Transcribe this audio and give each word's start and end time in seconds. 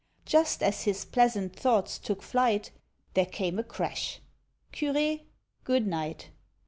Just 0.25 0.63
as 0.63 0.85
his 0.85 1.05
pleasant 1.05 1.55
thoughts 1.55 1.99
took 1.99 2.23
flight, 2.23 2.71
There 3.13 3.27
came 3.27 3.59
a 3.59 3.63
crash... 3.63 4.19
Curé, 4.73 5.25
good 5.63 5.85
night! 5.85 6.31